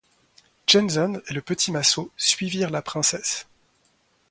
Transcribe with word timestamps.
Janzen 0.67 1.21
et 1.29 1.33
le 1.33 1.43
petit 1.43 1.71
Massot 1.71 2.09
suivirent 2.17 2.71
la 2.71 2.81
princesse. 2.81 3.45